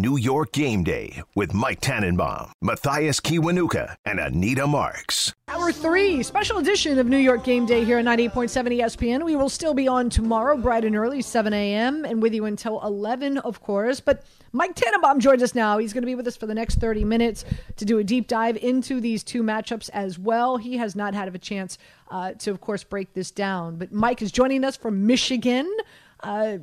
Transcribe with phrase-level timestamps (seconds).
[0.00, 5.32] New York Game Day with Mike Tannenbaum, Mathias Kiwanuka, and Anita Marks.
[5.48, 9.24] Hour three, special edition of New York Game Day here at 98.7 ESPN.
[9.24, 12.82] We will still be on tomorrow, bright and early, 7 a.m., and with you until
[12.82, 14.00] 11, of course.
[14.00, 15.78] But Mike Tannenbaum joins us now.
[15.78, 18.28] He's going to be with us for the next 30 minutes to do a deep
[18.28, 20.58] dive into these two matchups as well.
[20.58, 21.78] He has not had a chance
[22.10, 23.76] uh, to, of course, break this down.
[23.76, 25.74] But Mike is joining us from Michigan.
[26.22, 26.58] Uh,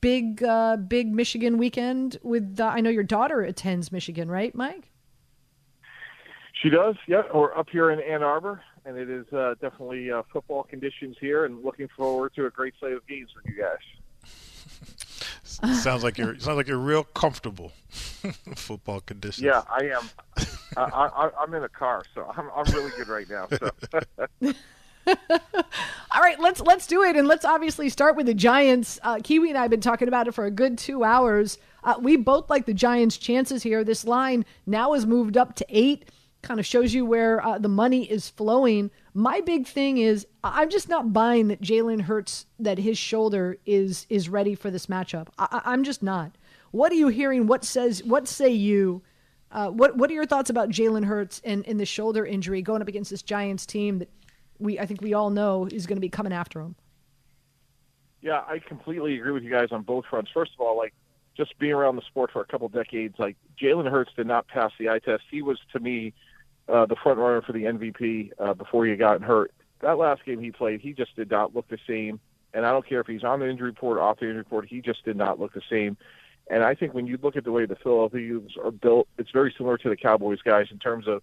[0.00, 4.90] big, uh, big Michigan weekend with, uh, I know your daughter attends Michigan, right, Mike?
[6.62, 7.22] She does, yeah.
[7.32, 11.46] We're up here in Ann Arbor, and it is uh, definitely uh, football conditions here,
[11.46, 13.78] and looking forward to a great slate of games with you guys.
[15.82, 17.72] sounds like you're sounds like you're real comfortable.
[18.54, 19.44] football conditions.
[19.44, 20.10] Yeah, I am.
[20.76, 23.48] I, am in a car, so I'm I'm really good right now.
[23.48, 24.52] So.
[25.06, 28.98] All right, let's let's do it, and let's obviously start with the Giants.
[29.02, 31.58] Uh, Kiwi and I have been talking about it for a good two hours.
[31.82, 33.84] Uh, we both like the Giants' chances here.
[33.84, 36.10] This line now has moved up to eight
[36.42, 38.90] kind of shows you where uh, the money is flowing.
[39.14, 44.06] My big thing is I'm just not buying that Jalen Hurts that his shoulder is
[44.08, 45.28] is ready for this matchup.
[45.38, 46.32] I, am just not.
[46.70, 47.46] What are you hearing?
[47.46, 48.02] What says?
[48.04, 49.02] What say you?
[49.50, 52.82] Uh, what What are your thoughts about Jalen Hurts and, and the shoulder injury going
[52.82, 54.08] up against this Giants team that
[54.60, 56.74] we I think we all know is going to be coming after him?
[58.22, 60.30] Yeah, I completely agree with you guys on both fronts.
[60.32, 60.92] First of all, like
[61.36, 64.72] just being around the sport for a couple decades, like Jalen Hurts did not pass
[64.78, 65.22] the eye test.
[65.30, 66.12] He was to me
[66.68, 69.52] uh, the front runner for the MVP uh, before he got hurt.
[69.80, 72.20] That last game he played, he just did not look the same.
[72.52, 74.68] And I don't care if he's on the injury report or off the injury report,
[74.68, 75.96] he just did not look the same.
[76.50, 79.30] And I think when you look at the way the Philadelphia Eagles are built, it's
[79.30, 81.22] very similar to the Cowboys guys in terms of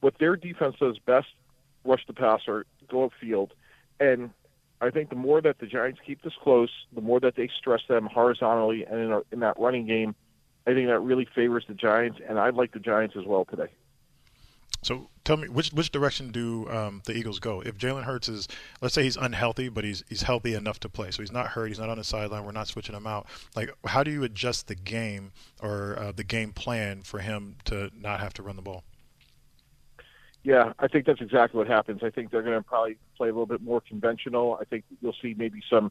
[0.00, 1.28] what their defense does best:
[1.88, 3.50] rush the passer, go upfield.
[3.98, 4.30] And
[4.80, 7.80] I think the more that the Giants keep this close, the more that they stress
[7.88, 10.14] them horizontally and in, a, in that running game,
[10.66, 12.18] I think that really favors the Giants.
[12.28, 13.68] And I like the Giants as well today.
[14.82, 17.60] So tell me which which direction do um, the Eagles go?
[17.60, 18.46] If Jalen Hurts is,
[18.80, 21.66] let's say he's unhealthy, but he's he's healthy enough to play, so he's not hurt,
[21.66, 23.26] he's not on the sideline, we're not switching him out.
[23.56, 27.90] Like, how do you adjust the game or uh, the game plan for him to
[27.98, 28.84] not have to run the ball?
[30.44, 32.02] Yeah, I think that's exactly what happens.
[32.02, 34.56] I think they're going to probably play a little bit more conventional.
[34.60, 35.90] I think you'll see maybe some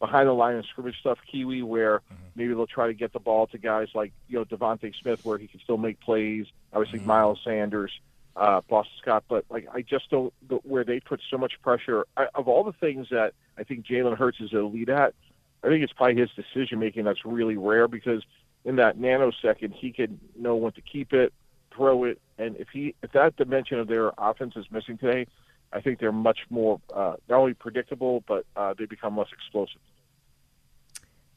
[0.00, 2.14] behind the line of scrimmage stuff, Kiwi, where mm-hmm.
[2.34, 5.38] maybe they'll try to get the ball to guys like you know DeVonta Smith, where
[5.38, 6.46] he can still make plays.
[6.72, 7.08] Obviously, mm-hmm.
[7.08, 7.92] Miles Sanders
[8.36, 10.32] uh, Boston Scott, but like I just don't
[10.64, 12.06] where they put so much pressure.
[12.16, 15.14] I, of all the things that I think Jalen Hurts is elite at,
[15.62, 18.22] I think it's probably his decision making that's really rare because
[18.64, 21.32] in that nanosecond he can know when to keep it,
[21.74, 25.26] throw it, and if he if that dimension of their offense is missing today,
[25.72, 29.80] I think they're much more uh, not only predictable but uh, they become less explosive.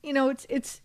[0.03, 0.81] You know, it's it's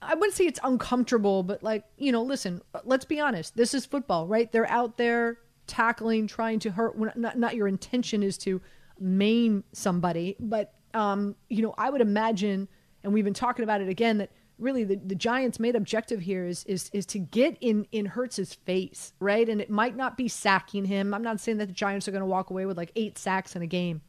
[0.00, 3.56] I wouldn't say it's uncomfortable, but like, you know, listen, let's be honest.
[3.56, 4.50] This is football, right?
[4.50, 6.96] They're out there tackling, trying to hurt.
[7.16, 8.60] Not, not your intention is to
[9.00, 12.68] maim somebody, but, um, you know, I would imagine,
[13.02, 16.46] and we've been talking about it again, that really the, the Giants' main objective here
[16.46, 19.48] is, is, is to get in, in Hurts's face, right?
[19.48, 21.14] And it might not be sacking him.
[21.14, 23.54] I'm not saying that the Giants are going to walk away with like eight sacks
[23.54, 24.02] in a game,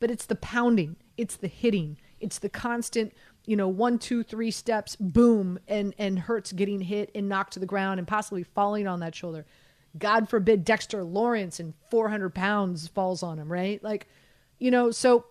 [0.00, 3.12] but it's the pounding, it's the hitting, it's the constant
[3.46, 7.60] you know, one, two, three steps, boom, and and Hurts getting hit and knocked to
[7.60, 9.44] the ground and possibly falling on that shoulder.
[9.98, 13.82] God forbid Dexter Lawrence and 400 pounds falls on him, right?
[13.82, 14.08] Like,
[14.58, 15.26] you know, so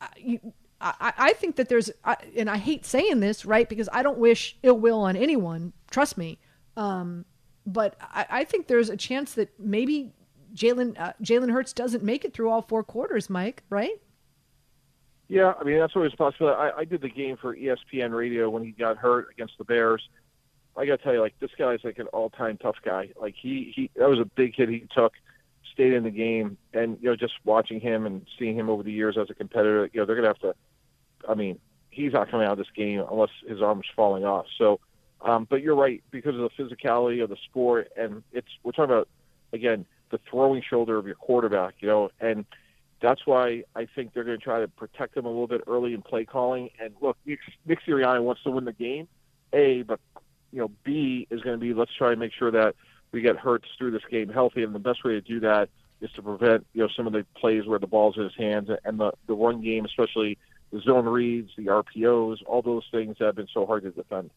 [0.00, 0.40] I,
[0.80, 3.68] I, I think that there's, I, and I hate saying this, right?
[3.68, 6.38] Because I don't wish ill will on anyone, trust me.
[6.76, 7.24] Um,
[7.66, 10.12] but I, I think there's a chance that maybe
[10.54, 14.00] Jalen uh, Jalen Hurts doesn't make it through all four quarters, Mike, right?
[15.28, 16.56] Yeah, I mean that's always a possibility.
[16.58, 20.08] I, I did the game for ESPN Radio when he got hurt against the Bears.
[20.76, 23.10] I got to tell you, like this guy's like an all-time tough guy.
[23.20, 25.12] Like he he that was a big hit he took,
[25.72, 28.92] stayed in the game, and you know just watching him and seeing him over the
[28.92, 30.54] years as a competitor, you know they're gonna have to.
[31.28, 31.58] I mean,
[31.90, 34.46] he's not coming out of this game unless his arm's falling off.
[34.56, 34.80] So,
[35.20, 38.94] um, but you're right because of the physicality of the sport, and it's we're talking
[38.94, 39.08] about
[39.52, 42.44] again the throwing shoulder of your quarterback, you know, and
[43.00, 45.94] that's why I think they're going to try to protect him a little bit early
[45.94, 46.70] in play calling.
[46.80, 49.06] And look, Nick, Nick Sirianni wants to win the game,
[49.52, 50.00] A, but
[50.52, 52.74] you know, B is going to be let's try and make sure that
[53.12, 54.62] we get Hurts through this game healthy.
[54.62, 55.68] And the best way to do that
[56.00, 58.68] is to prevent you know some of the plays where the ball's in his hands
[58.84, 60.38] and the the run game, especially
[60.70, 64.30] the zone reads, the RPOs, all those things that have been so hard to defend.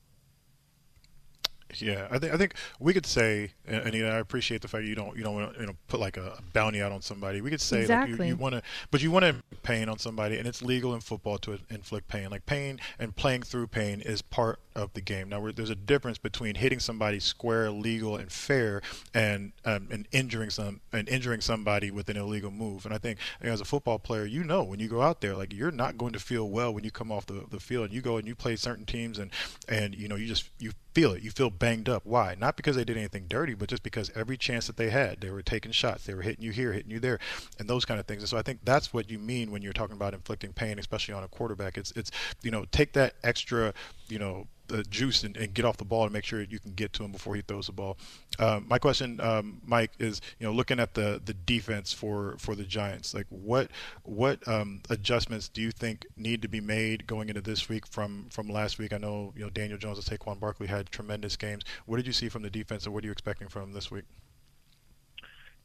[1.80, 4.68] Yeah, I think I think we could say, and, and you know, I appreciate the
[4.68, 7.01] fact you don't you don't want to you know put like a bounty out on
[7.01, 7.42] somebody.
[7.42, 8.18] We could say exactly.
[8.18, 10.94] like you, you want to, but you want to pain on somebody, and it's legal
[10.94, 12.30] in football to inflict pain.
[12.30, 15.29] Like pain and playing through pain is part of the game.
[15.29, 18.81] Now, there's a difference between hitting somebody square, legal, and fair,
[19.13, 22.85] and um, and injuring some and injuring somebody with an illegal move.
[22.85, 25.21] And I think you know, as a football player, you know when you go out
[25.21, 27.85] there, like you're not going to feel well when you come off the, the field.
[27.85, 29.31] And you go and you play certain teams, and
[29.68, 31.23] and you know you just you feel it.
[31.23, 32.06] You feel banged up.
[32.06, 32.35] Why?
[32.38, 35.29] Not because they did anything dirty, but just because every chance that they had, they
[35.29, 36.06] were taking shots.
[36.06, 37.19] They were hitting you here, hitting you there,
[37.59, 38.21] and those kind of things.
[38.21, 41.13] And so I think that's what you mean when you're talking about inflicting pain, especially
[41.13, 41.77] on a quarterback.
[41.77, 43.73] It's it's you know take that extra
[44.07, 46.73] you know the juice and, and, get off the ball to make sure you can
[46.73, 47.97] get to him before he throws the ball.
[48.39, 52.56] Um, my question, um, Mike, is you know looking at the the defense for for
[52.56, 53.69] the Giants, like what
[54.03, 58.27] what um, adjustments do you think need to be made going into this week from
[58.29, 58.94] from last week?
[58.94, 61.63] I know you know Daniel Jones and Saquon Barkley had tremendous games.
[61.85, 64.06] What did you see from the defense, and what are you expecting from this week?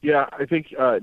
[0.03, 1.01] Yeah, I think uh,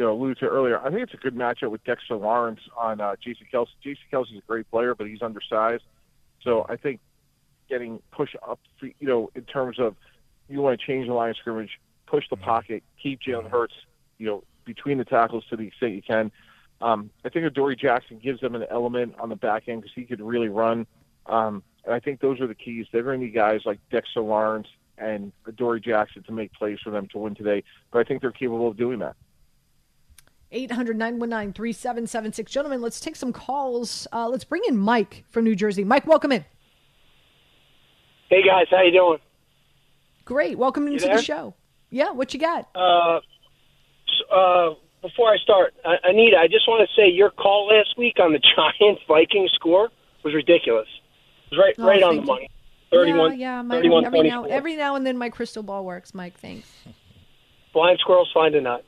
[0.00, 0.80] you know, alluded to earlier.
[0.80, 3.68] I think it's a good matchup with Dexter Lawrence on uh, Jason Kelce.
[3.82, 5.82] Jason Kelce's a great player, but he's undersized.
[6.42, 7.00] So I think
[7.68, 9.96] getting push up, you know, in terms of
[10.48, 12.44] you want to change the line of scrimmage, push the mm-hmm.
[12.44, 13.48] pocket, keep Jalen mm-hmm.
[13.48, 13.74] Hurts,
[14.18, 16.30] you know, between the tackles to the extent you can.
[16.80, 20.04] Um, I think Adoree Jackson gives them an element on the back end because he
[20.04, 20.86] could really run.
[21.26, 22.86] Um, and I think those are the keys.
[22.92, 26.90] They're going to need guys like Dexter Lawrence and Adoree Jackson to make plays for
[26.90, 27.64] them to win today.
[27.90, 29.16] But I think they're capable of doing that.
[30.52, 32.50] 800 919 3776.
[32.50, 34.06] Gentlemen, let's take some calls.
[34.12, 35.84] Uh, let's bring in Mike from New Jersey.
[35.84, 36.44] Mike, welcome in.
[38.28, 38.66] Hey, guys.
[38.70, 39.18] How you doing?
[40.24, 40.58] Great.
[40.58, 41.54] Welcome into the show.
[41.90, 42.68] Yeah, what you got?
[42.74, 43.20] Uh,
[44.32, 48.32] uh, before I start, Anita, I just want to say your call last week on
[48.32, 48.38] the
[48.80, 49.90] Giants Vikings score
[50.24, 50.86] was ridiculous.
[51.50, 52.48] It was right, oh, right on the money.
[52.92, 53.62] 31, yeah, yeah.
[53.62, 56.38] My, 31, every, now, every now and then my crystal ball works, Mike.
[56.38, 56.68] Thanks.
[57.72, 58.84] Blind squirrels find a nut.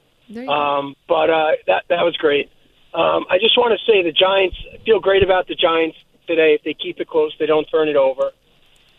[0.49, 2.51] Um, but uh, that that was great.
[2.95, 5.97] Um, I just want to say the Giants feel great about the Giants
[6.27, 6.55] today.
[6.55, 8.33] If they keep it close, they don't turn it over.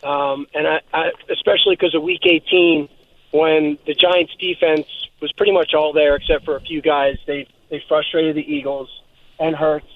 [0.02, 2.88] Um, and I, I especially because of Week 18,
[3.30, 4.86] when the Giants' defense
[5.20, 8.90] was pretty much all there except for a few guys, they they frustrated the Eagles
[9.38, 9.86] and Hurts.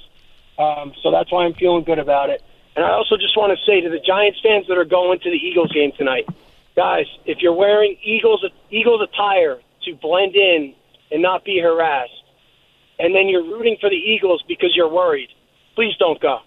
[0.58, 2.42] Um, so that's why I'm feeling good about it.
[2.75, 5.30] And I also just want to say to the Giants fans that are going to
[5.30, 6.28] the Eagles game tonight,
[6.76, 10.75] guys, if you're wearing Eagles Eagles attire to blend in
[11.10, 12.25] and not be harassed,
[12.99, 15.28] and then you're rooting for the Eagles because you're worried,
[15.75, 16.40] please don't go.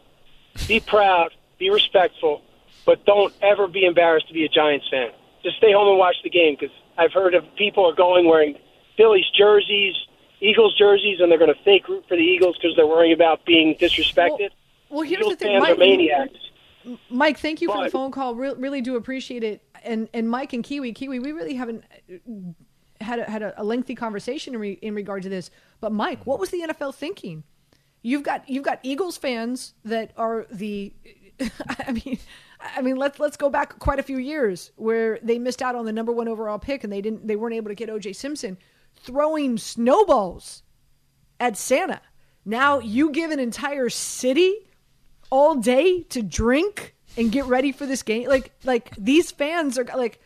[0.68, 2.42] Be proud, be respectful,
[2.86, 5.12] but don't ever be embarrassed to be a Giants fan.
[5.44, 8.58] Just stay home and watch the game because I've heard of people are going wearing
[8.98, 9.96] Phillies jerseys,
[10.40, 13.46] Eagles jerseys, and they're going to fake root for the Eagles because they're worrying about
[13.46, 14.50] being disrespected.
[14.90, 16.38] Well, well here's Eagles the thing, Mike, maniacs.
[17.10, 18.36] Mike, thank you but, for the phone call.
[18.36, 19.64] Re- really do appreciate it.
[19.84, 21.84] And and Mike and Kiwi, Kiwi, we really haven't
[23.02, 25.52] had a, had a, lengthy conversation in, re, in regard to this.
[25.80, 27.44] But Mike, what was the NFL thinking?
[28.02, 30.94] You've got you've got Eagles fans that are the,
[31.88, 32.18] I mean,
[32.60, 35.86] I mean let's let's go back quite a few years where they missed out on
[35.86, 38.14] the number one overall pick and they didn't they weren't able to get O.J.
[38.14, 38.58] Simpson,
[38.96, 40.64] throwing snowballs
[41.40, 42.02] at Santa.
[42.44, 44.68] Now you give an entire city
[45.30, 48.28] all day to drink and get ready for this game.
[48.28, 50.20] Like like these fans are like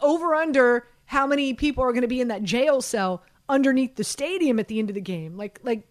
[0.00, 4.04] over under how many people are going to be in that jail cell underneath the
[4.04, 5.36] stadium at the end of the game.
[5.36, 5.86] Like like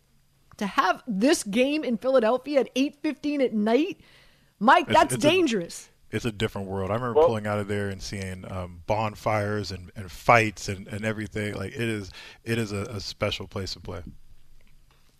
[0.57, 3.99] to have this game in Philadelphia at 8:15 at night,
[4.59, 5.89] Mike, that's it's, it's dangerous.
[6.11, 6.91] A, it's a different world.
[6.91, 10.87] I remember well, pulling out of there and seeing um, bonfires and, and fights and,
[10.87, 11.55] and everything.
[11.55, 12.11] Like it is
[12.43, 14.03] it is a, a special place to play.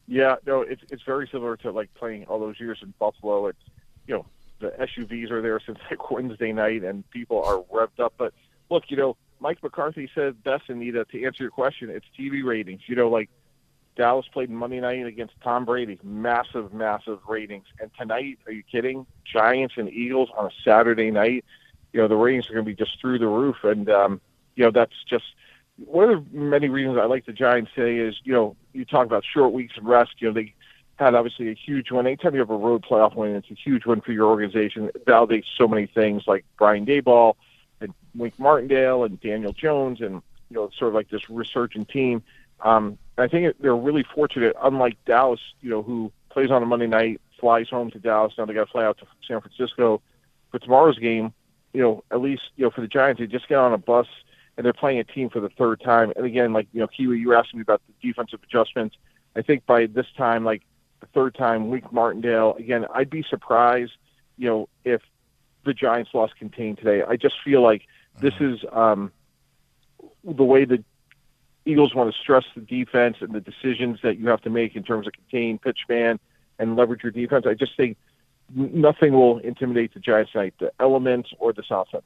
[0.07, 3.47] Yeah, no, it's it's very similar to like playing all those years in Buffalo.
[3.47, 3.63] It's
[4.05, 4.25] you know
[4.59, 8.13] the SUVs are there since like Wednesday night, and people are revved up.
[8.19, 8.35] But
[8.69, 12.81] look, you know, Mike McCarthy said best, Anita, to answer your question, it's TV ratings.
[12.87, 13.29] You know, like
[13.95, 17.65] Dallas played Monday night against Tom Brady, massive, massive ratings.
[17.79, 19.05] And tonight, are you kidding?
[19.25, 21.45] Giants and Eagles on a Saturday night.
[21.93, 23.57] You know, the ratings are going to be just through the roof.
[23.63, 24.21] And, um,
[24.55, 25.25] you know, that's just
[25.77, 29.05] one of the many reasons I like the Giants today is, you know, you talk
[29.05, 30.13] about short weeks of rest.
[30.19, 30.53] You know, they
[30.97, 32.07] had obviously a huge win.
[32.07, 34.85] Anytime you have a road playoff win, it's a huge win for your organization.
[34.85, 37.35] It validates so many things like Brian and
[38.17, 42.23] Wink Martindale and Daniel Jones and you know sort of like this resurgent team.
[42.61, 46.87] Um, I think they're really fortunate, unlike Dallas, you know, who plays on a Monday
[46.87, 48.33] night, flies home to Dallas.
[48.37, 50.01] Now they got to fly out to San Francisco
[50.51, 51.33] for tomorrow's game.
[51.73, 54.07] You know, at least you know for the Giants, they just get on a bus
[54.57, 56.11] and they're playing a team for the third time.
[56.15, 58.95] And again, like you know, Kiwi, you were asking me about the defensive adjustments.
[59.35, 60.63] I think by this time, like
[60.99, 62.55] the third time, Wink Martindale.
[62.57, 63.93] Again, I'd be surprised,
[64.37, 65.01] you know, if
[65.63, 67.03] the Giants lost contained today.
[67.07, 67.83] I just feel like
[68.19, 69.11] this is um,
[70.23, 70.83] the way the
[71.65, 74.83] Eagles want to stress the defense and the decisions that you have to make in
[74.83, 76.19] terms of contain pitch man
[76.59, 77.45] and leverage your defense.
[77.47, 77.97] I just think
[78.55, 82.05] nothing will intimidate the Giants tonight, the elements or this offense.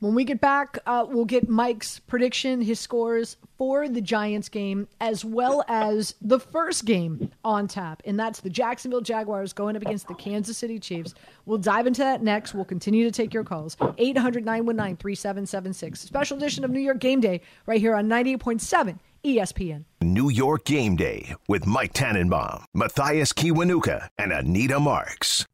[0.00, 4.88] When we get back, uh, we'll get Mike's prediction, his scores for the Giants game,
[5.00, 9.80] as well as the first game on tap, and that's the Jacksonville Jaguars going up
[9.80, 11.14] against the Kansas City Chiefs.
[11.46, 12.52] We'll dive into that next.
[12.52, 13.78] We'll continue to take your calls.
[13.96, 16.00] 800 919 3776.
[16.00, 19.84] Special edition of New York Game Day right here on 98.7 ESPN.
[20.02, 25.46] New York Game Day with Mike Tannenbaum, Mathias Kiwanuka, and Anita Marks.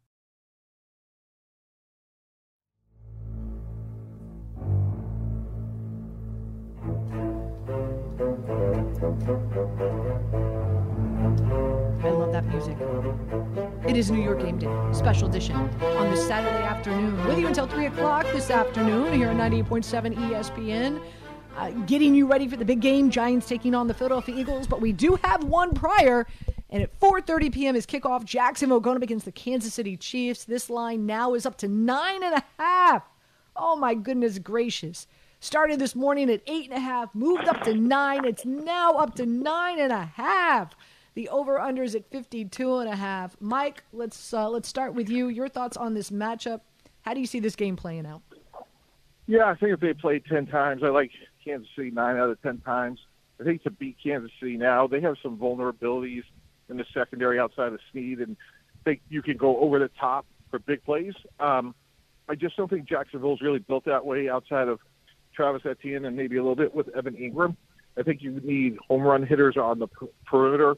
[9.03, 9.09] I
[12.09, 12.77] love that music.
[13.85, 17.27] It is New York Game Day, special edition on this Saturday afternoon.
[17.27, 21.03] With you until 3 o'clock this afternoon here on 98.7 ESPN.
[21.57, 24.69] Uh, getting you ready for the big game, Giants taking on the Philadelphia Eagles.
[24.69, 26.25] But we do have one prior,
[26.71, 27.75] and at 4.30 p.m.
[27.75, 28.25] is kickoff.
[28.25, 30.45] Jacksonville going up against the Kansas City Chiefs.
[30.45, 33.03] This line now is up to nine and a half.
[33.57, 35.09] Oh, my goodness gracious.
[35.43, 38.25] Started this morning at eight and a half, moved up to nine.
[38.25, 40.73] It's now up to nine and a half.
[41.15, 43.37] The over under is at 52 and a half.
[43.41, 45.27] Mike, let's uh, let's start with you.
[45.27, 46.61] Your thoughts on this matchup.
[47.01, 48.23] How do you see this game playing out?
[49.27, 51.11] Yeah, I think if they play 10 times, I like
[51.45, 53.01] Kansas City 9 out of 10 times.
[53.41, 56.23] I think to beat Kansas City now, they have some vulnerabilities
[56.69, 58.37] in the secondary outside of Sneed, and
[58.85, 61.15] think you can go over the top for big plays.
[61.41, 61.75] Um,
[62.29, 64.79] I just don't think Jacksonville's really built that way outside of
[65.35, 67.57] Travis Etienne and maybe a little bit with Evan Engram.
[67.99, 69.89] I think you need home run hitters on the
[70.27, 70.77] perimeter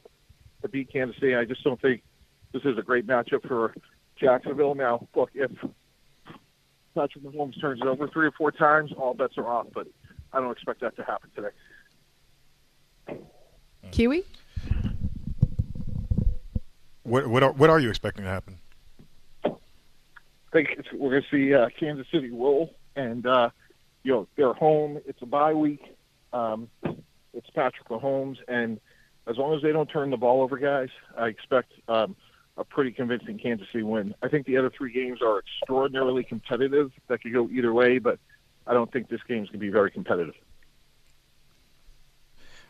[0.61, 1.35] to beat Kansas City.
[1.35, 2.03] I just don't think
[2.51, 3.73] this is a great matchup for
[4.19, 4.75] Jacksonville.
[4.75, 5.51] Now, look, if
[6.93, 9.67] Patrick Mahomes turns it over three or four times, all bets are off.
[9.73, 9.87] But
[10.33, 11.49] I don't expect that to happen today.
[13.91, 14.23] Kiwi.
[17.03, 18.57] What what are, what are you expecting to happen?
[19.45, 19.51] I
[20.51, 23.49] think it's, we're going to see uh, Kansas City roll, and uh,
[24.05, 24.99] you know they're home.
[25.05, 25.81] It's a bye week.
[26.31, 26.69] Um,
[27.33, 28.79] it's Patrick Mahomes, and
[29.27, 32.15] as long as they don't turn the ball over, guys, I expect um,
[32.55, 34.13] a pretty convincing Kansas City win.
[34.21, 36.91] I think the other three games are extraordinarily competitive.
[37.07, 38.19] That could go either way, but
[38.67, 40.35] I don't think this game's going to be very competitive.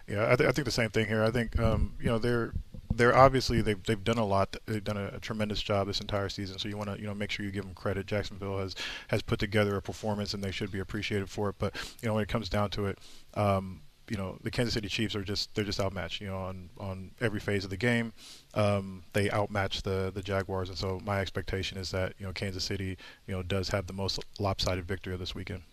[0.08, 1.22] Yeah, I, th- I think the same thing here.
[1.22, 2.54] I think um, you know they're
[2.96, 4.56] they're obviously they've they've done a lot.
[4.66, 6.58] They've done a, a tremendous job this entire season.
[6.60, 8.06] So you want to you know make sure you give them credit.
[8.06, 8.76] Jacksonville has
[9.10, 11.56] has put together a performance, and they should be appreciated for it.
[11.60, 13.00] But you know when it comes down to it,
[13.34, 16.22] um, you know the Kansas City Chiefs are just they're just outmatched.
[16.22, 18.14] You know on on every phase of the game,
[18.54, 22.64] um, they outmatch the the Jaguars, and so my expectation is that you know Kansas
[22.64, 22.98] City
[23.28, 25.64] you know does have the most lopsided victory of this weekend.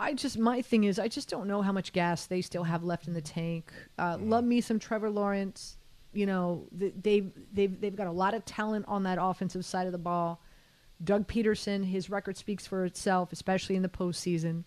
[0.00, 2.84] I just my thing is I just don't know how much gas they still have
[2.84, 3.72] left in the tank.
[3.98, 4.28] Uh, mm.
[4.28, 5.76] Love me some Trevor Lawrence.
[6.12, 9.92] You know they've they've they've got a lot of talent on that offensive side of
[9.92, 10.40] the ball.
[11.02, 14.64] Doug Pederson, his record speaks for itself, especially in the postseason.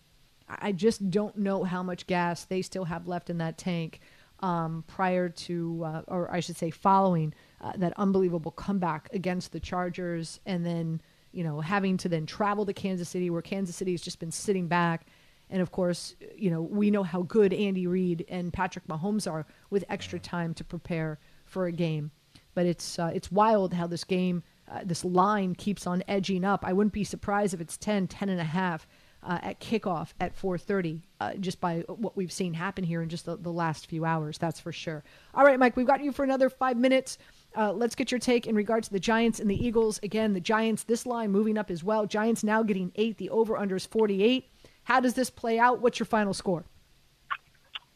[0.48, 4.02] I just don't know how much gas they still have left in that tank
[4.42, 9.60] um, prior to, uh, or I should say, following uh, that unbelievable comeback against the
[9.60, 13.92] Chargers, and then you know having to then travel to Kansas City, where Kansas City
[13.92, 15.06] has just been sitting back
[15.52, 19.46] and of course, you know, we know how good Andy Reid and Patrick Mahomes are
[19.70, 22.12] with extra time to prepare for a game.
[22.54, 26.64] But it's uh, it's wild how this game, uh, this line keeps on edging up.
[26.66, 28.88] I wouldn't be surprised if it's 10, 10 and a half
[29.24, 33.26] uh, at kickoff at 4:30, uh, just by what we've seen happen here in just
[33.26, 34.38] the, the, last few hours.
[34.38, 35.04] That's for sure.
[35.34, 37.18] All right, Mike, we've got you for another five minutes.
[37.56, 40.00] Uh, let's get your take in regards to the Giants and the Eagles.
[40.04, 42.06] Again, the Giants, this line moving up as well.
[42.06, 43.18] Giants now getting eight.
[43.18, 44.51] The over/under is 48.
[44.92, 45.80] How does this play out?
[45.80, 46.66] What's your final score?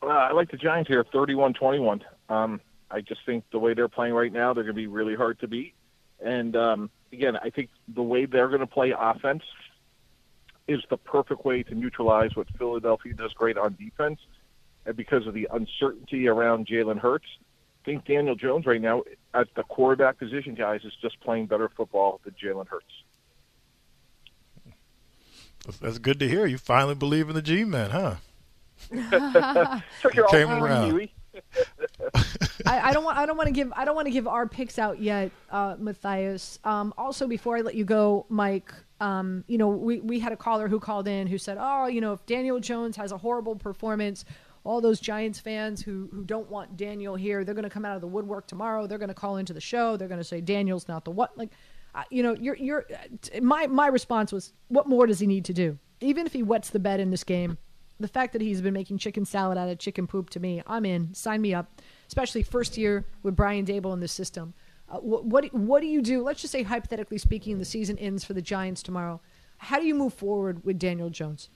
[0.01, 1.99] Uh, I like the Giants here, 31-21.
[2.29, 5.13] Um, I just think the way they're playing right now, they're going to be really
[5.13, 5.73] hard to beat.
[6.23, 9.43] And um, again, I think the way they're going to play offense
[10.69, 14.21] is the perfect way to neutralize what Philadelphia does great on defense.
[14.85, 17.27] And because of the uncertainty around Jalen Hurts,
[17.83, 21.69] I think Daniel Jones right now at the quarterback position, guys, is just playing better
[21.75, 22.85] football than Jalen Hurts.
[25.81, 26.45] That's good to hear.
[26.45, 28.15] You finally believe in the G-men, huh?
[30.29, 31.09] Came around.
[32.65, 33.17] I, I, don't want.
[33.17, 33.71] I don't want to give.
[33.75, 36.59] I don't want to give our picks out yet, uh, Mathias.
[36.63, 38.73] Um, also, before I let you go, Mike.
[39.01, 41.99] Um, you know, we we had a caller who called in who said, "Oh, you
[41.99, 44.23] know, if Daniel Jones has a horrible performance,
[44.63, 47.95] all those Giants fans who who don't want Daniel here, they're going to come out
[47.95, 48.87] of the woodwork tomorrow.
[48.87, 49.97] They're going to call into the show.
[49.97, 51.37] They're going to say Daniel's not the what.
[51.37, 51.51] Like,
[52.09, 52.85] you know, you're you're.
[53.41, 55.77] My my response was, what more does he need to do?
[56.01, 57.57] Even if he wets the bed in this game,
[57.99, 60.85] the fact that he's been making chicken salad out of chicken poop to me, I'm
[60.85, 61.13] in.
[61.13, 61.81] Sign me up.
[62.07, 64.53] Especially first year with Brian Daboll in the system.
[64.89, 66.21] Uh, what, what what do you do?
[66.21, 69.21] Let's just say hypothetically speaking, the season ends for the Giants tomorrow.
[69.57, 71.49] How do you move forward with Daniel Jones?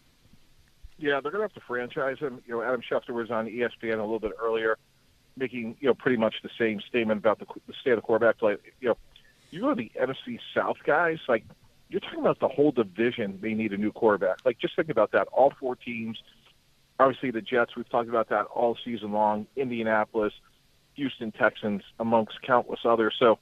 [0.97, 2.41] Yeah, they're going to have to franchise him.
[2.45, 4.77] You know, Adam Schefter was on ESPN a little bit earlier,
[5.37, 8.37] making you know pretty much the same statement about the, the state of the quarterback
[8.37, 8.55] play.
[8.81, 8.97] You know,
[9.51, 11.43] you go to the NFC South guys, like
[11.89, 13.39] you're talking about the whole division.
[13.41, 14.45] They need a new quarterback.
[14.45, 15.27] Like just think about that.
[15.31, 16.21] All four teams.
[16.99, 17.75] Obviously, the Jets.
[17.75, 19.47] We've talked about that all season long.
[19.55, 20.33] Indianapolis,
[20.95, 23.15] Houston Texans, amongst countless others.
[23.17, 23.39] So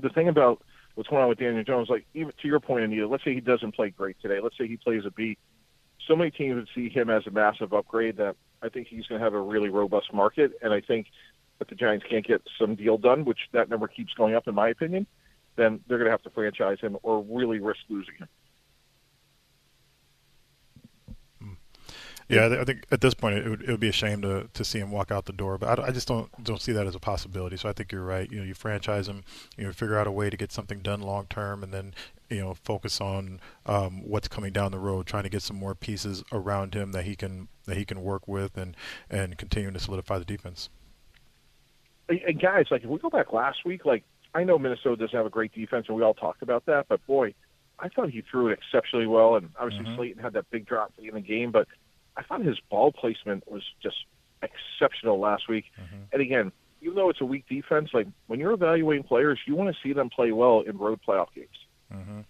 [0.00, 0.62] the thing about
[0.94, 3.40] what's going on with Daniel Jones, like even to your point, Anita, let's say he
[3.40, 4.40] doesn't play great today.
[4.42, 5.36] Let's say he plays a B.
[6.06, 9.20] So many teams would see him as a massive upgrade that I think he's going
[9.20, 10.52] to have a really robust market.
[10.62, 11.08] And I think
[11.60, 14.54] if the Giants can't get some deal done, which that number keeps going up in
[14.54, 15.06] my opinion,
[15.56, 18.28] then they're going to have to franchise him or really risk losing him.
[22.28, 24.64] Yeah, I think at this point it would, it would be a shame to, to
[24.64, 26.94] see him walk out the door, but I, I, just don't don't see that as
[26.94, 27.56] a possibility.
[27.56, 28.30] So I think you're right.
[28.30, 29.24] You know, you franchise him,
[29.56, 31.94] you know, figure out a way to get something done long term, and then
[32.28, 35.74] you know focus on um, what's coming down the road, trying to get some more
[35.74, 38.76] pieces around him that he can that he can work with, and
[39.08, 40.68] and continuing to solidify the defense.
[42.08, 45.26] And guys, like if we go back last week, like I know Minnesota doesn't have
[45.26, 47.34] a great defense, and we all talked about that, but boy.
[47.80, 49.94] I thought he threw it exceptionally well, and obviously mm-hmm.
[49.94, 51.52] Slayton had that big drop in the game.
[51.52, 51.68] But
[52.16, 53.98] I thought his ball placement was just
[54.42, 55.66] exceptional last week.
[55.80, 56.02] Mm-hmm.
[56.12, 59.74] And again, even though it's a weak defense, like when you're evaluating players, you want
[59.74, 61.48] to see them play well in road playoff games.
[61.94, 62.20] Mm-hmm.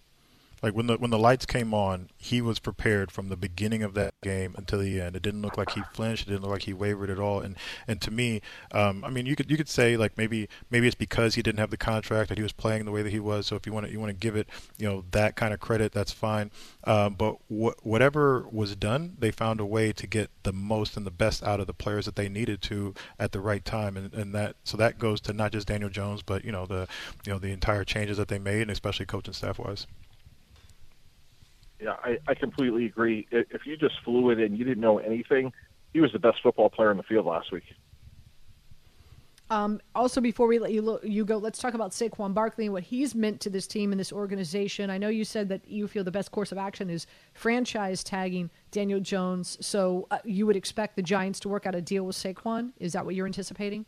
[0.63, 3.95] Like when the when the lights came on, he was prepared from the beginning of
[3.95, 5.17] that game until the end.
[5.17, 6.27] It didn't look like he flinched.
[6.27, 7.41] It didn't look like he wavered at all.
[7.41, 8.41] And and to me,
[8.73, 11.61] um, I mean, you could you could say like maybe maybe it's because he didn't
[11.61, 13.47] have the contract that he was playing the way that he was.
[13.47, 14.49] So if you want to you want to give it
[14.79, 16.51] you know that kind of credit, that's fine.
[16.85, 21.07] Um, but wh- whatever was done, they found a way to get the most and
[21.07, 23.97] the best out of the players that they needed to at the right time.
[23.97, 26.89] And, and that so that goes to not just Daniel Jones, but you know the
[27.25, 29.87] you know the entire changes that they made, and especially coaching staff wise.
[31.81, 33.27] Yeah, I, I completely agree.
[33.31, 35.53] If you just flew it and you didn't know anything,
[35.93, 37.65] he was the best football player in the field last week.
[39.51, 42.75] Um, also, before we let you look, you go, let's talk about Saquon Barkley and
[42.75, 44.91] what he's meant to this team and this organization.
[44.91, 48.51] I know you said that you feel the best course of action is franchise tagging
[48.71, 49.57] Daniel Jones.
[49.65, 52.73] So uh, you would expect the Giants to work out a deal with Saquon.
[52.79, 53.87] Is that what you're anticipating?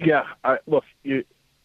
[0.00, 0.22] Yeah.
[0.44, 1.24] I, look, you,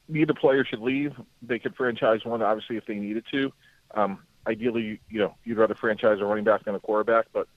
[0.09, 1.13] neither player should leave.
[1.41, 3.53] They could franchise one, obviously, if they needed to.
[3.95, 7.47] Um, ideally, you know, you'd rather franchise a running back than a quarterback, but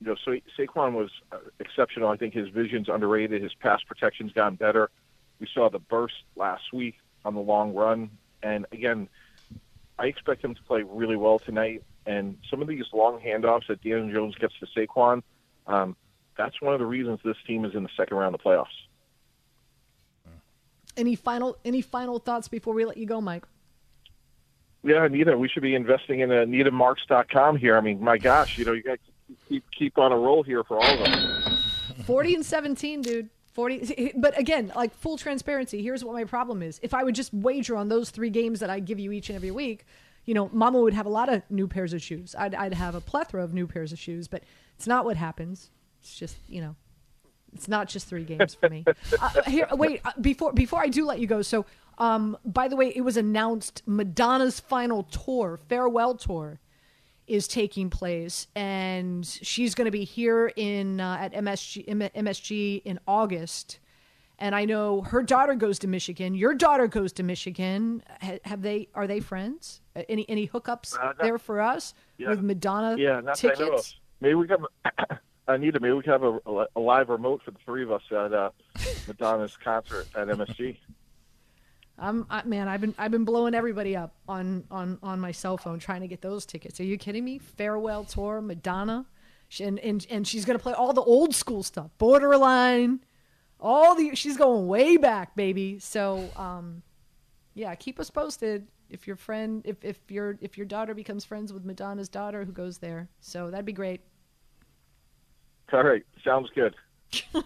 [0.00, 2.10] you know, so Saquon was uh, exceptional.
[2.10, 3.42] I think his vision's underrated.
[3.42, 4.90] His pass protection's gotten better.
[5.40, 8.10] We saw the burst last week on the long run,
[8.42, 9.08] and again,
[9.98, 11.82] I expect him to play really well tonight.
[12.04, 15.22] And some of these long handoffs that Daniel Jones gets to Saquon,
[15.66, 15.96] um,
[16.36, 18.66] that's one of the reasons this team is in the second round of playoffs.
[20.96, 23.44] Any final any final thoughts before we let you go, Mike?
[24.86, 27.76] Yeah, Anita, we should be investing in uh, AnitaMarks.com here.
[27.76, 30.62] I mean, my gosh, you know, you got to keep keep on a roll here
[30.62, 31.64] for all of us.
[32.06, 33.30] Forty and seventeen, dude.
[33.52, 37.32] 40 but again like full transparency here's what my problem is if i would just
[37.32, 39.86] wager on those three games that i give you each and every week
[40.26, 42.94] you know mama would have a lot of new pairs of shoes i'd, I'd have
[42.94, 44.42] a plethora of new pairs of shoes but
[44.76, 45.70] it's not what happens
[46.02, 46.76] it's just you know
[47.54, 48.84] it's not just three games for me
[49.20, 51.64] uh, here wait uh, before before i do let you go so
[51.98, 56.60] um, by the way, it was announced Madonna's final tour, farewell tour,
[57.26, 63.00] is taking place, and she's going to be here in uh, at MSG MSG in
[63.06, 63.80] August.
[64.38, 66.34] And I know her daughter goes to Michigan.
[66.34, 68.02] Your daughter goes to Michigan.
[68.44, 68.88] have they?
[68.94, 69.80] Are they friends?
[69.96, 73.58] Uh, any any hookups uh, not, there for us yeah, with Madonna yeah, not tickets?
[73.58, 73.82] That I know.
[74.20, 74.58] Maybe we can.
[75.48, 78.32] Anita, maybe we can have a, a, live remote for the three of us at
[78.32, 78.50] uh,
[79.06, 80.76] Madonna's concert at MSG.
[81.98, 85.56] I'm I, man, I've been I've been blowing everybody up on on on my cell
[85.56, 86.78] phone trying to get those tickets.
[86.78, 87.38] Are you kidding me?
[87.38, 89.06] Farewell tour, Madonna,
[89.48, 93.00] she, and and and she's gonna play all the old school stuff, Borderline,
[93.58, 94.14] all the.
[94.14, 95.78] She's going way back, baby.
[95.78, 96.82] So um,
[97.54, 101.50] yeah, keep us posted if your friend if if your if your daughter becomes friends
[101.50, 103.08] with Madonna's daughter who goes there.
[103.20, 104.02] So that'd be great.
[105.72, 106.74] All right, sounds good.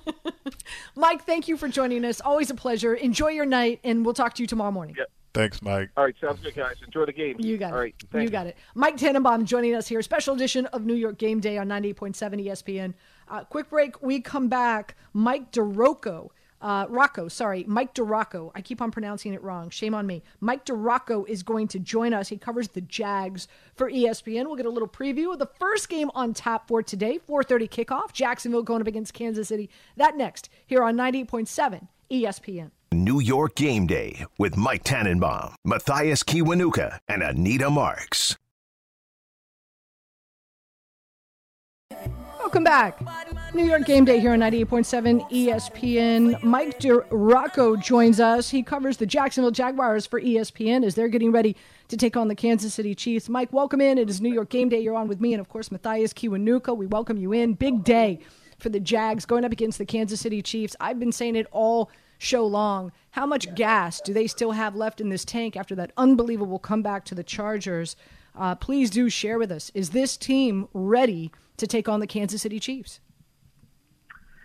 [0.97, 2.21] Mike, thank you for joining us.
[2.21, 2.95] Always a pleasure.
[2.95, 4.95] Enjoy your night, and we'll talk to you tomorrow morning.
[4.99, 5.11] Yep.
[5.33, 5.91] Thanks, Mike.
[5.97, 6.75] All right, sounds good, guys.
[6.85, 7.37] Enjoy the game.
[7.39, 7.95] You got All it.
[8.13, 8.57] Right, you got it.
[8.75, 10.03] Mike Tannenbaum joining us here.
[10.03, 12.95] Special edition of New York Game Day on 98.7 ESPN.
[13.29, 14.03] Uh, quick break.
[14.03, 14.97] We come back.
[15.13, 18.51] Mike DiRocco uh, Rocco, sorry, Mike DiRocco.
[18.55, 19.71] I keep on pronouncing it wrong.
[19.71, 20.23] Shame on me.
[20.41, 22.29] Mike DiRocco is going to join us.
[22.29, 24.47] He covers the Jags for ESPN.
[24.47, 28.13] We'll get a little preview of the first game on tap for today, 4:30 kickoff.
[28.13, 29.71] Jacksonville going up against Kansas City.
[29.97, 32.71] That next here on 98.7 ESPN.
[32.93, 38.37] New York Game Day with Mike Tannenbaum, Mathias Kiwanuka, and Anita Marks.
[42.51, 43.55] Welcome back.
[43.55, 46.43] New York Game Day here on 98.7 ESPN.
[46.43, 48.51] Mike DiRocco joins us.
[48.51, 51.55] He covers the Jacksonville Jaguars for ESPN as they're getting ready
[51.87, 53.29] to take on the Kansas City Chiefs.
[53.29, 53.99] Mike, welcome in.
[53.99, 54.81] It is New York Game Day.
[54.81, 56.77] You're on with me and, of course, Mathias Kiwanuka.
[56.77, 57.53] We welcome you in.
[57.55, 58.19] Big day
[58.59, 60.75] for the Jags going up against the Kansas City Chiefs.
[60.81, 62.91] I've been saying it all show long.
[63.13, 67.05] How much gas do they still have left in this tank after that unbelievable comeback
[67.05, 67.95] to the Chargers?
[68.35, 69.71] Uh, please do share with us.
[69.73, 73.01] Is this team ready to take on the Kansas City Chiefs?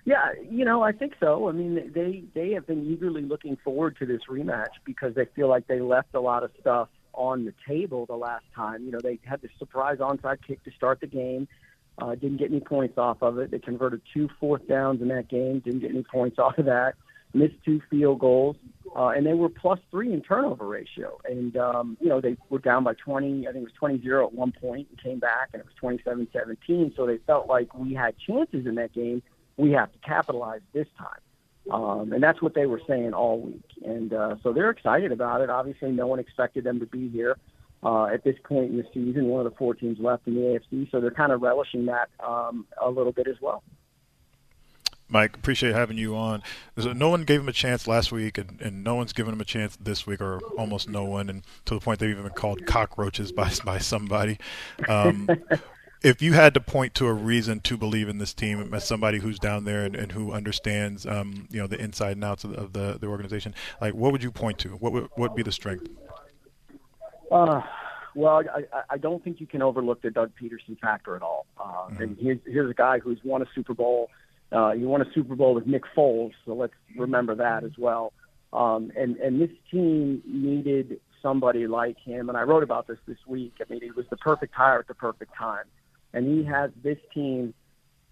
[0.06, 1.50] Yeah, you know, I think so.
[1.50, 5.50] I mean, they they have been eagerly looking forward to this rematch because they feel
[5.50, 8.86] like they left a lot of stuff on the table the last time.
[8.86, 11.48] You know, they had the surprise onside kick to start the game.
[11.98, 13.50] Uh, didn't get any points off of it.
[13.50, 15.60] They converted two fourth downs in that game.
[15.60, 16.94] Didn't get any points off of that
[17.36, 18.56] missed two field goals,
[18.96, 21.20] uh, and they were plus three in turnover ratio.
[21.26, 24.28] And, um, you know, they were down by 20, I think it was 20 0
[24.28, 26.94] at one point and came back, and it was 27 17.
[26.96, 29.22] So they felt like we had chances in that game.
[29.58, 31.20] We have to capitalize this time.
[31.72, 33.66] Um, and that's what they were saying all week.
[33.84, 35.50] And uh, so they're excited about it.
[35.50, 37.38] Obviously, no one expected them to be here
[37.84, 40.42] uh, at this point in the season, one of the four teams left in the
[40.42, 40.90] AFC.
[40.92, 43.64] So they're kind of relishing that um, a little bit as well.
[45.08, 46.42] Mike, appreciate having you on.
[46.78, 49.46] No one gave him a chance last week, and, and no one's given him a
[49.46, 52.66] chance this week, or almost no one, and to the point they've even been called
[52.66, 54.40] cockroaches by by somebody.
[54.90, 55.30] Um,
[56.02, 59.20] if you had to point to a reason to believe in this team as somebody
[59.20, 62.52] who's down there and, and who understands, um, you know, the inside and outs of,
[62.52, 64.70] the, of the, the organization, like what would you point to?
[64.70, 65.88] What would what would be the strength?
[67.32, 67.62] Uh,
[68.16, 71.46] well, I, I don't think you can overlook the Doug Pederson factor at all.
[71.60, 72.02] Uh, mm-hmm.
[72.02, 74.10] And here's here's a guy who's won a Super Bowl
[74.52, 78.14] uh, you won a Super Bowl with Nick Foles, so let's remember that as well.
[78.54, 83.18] Um, and and this team needed somebody like him, and I wrote about this this
[83.28, 83.54] week.
[83.60, 85.66] I mean, he was the perfect hire at the perfect time,
[86.14, 87.54] and he has this team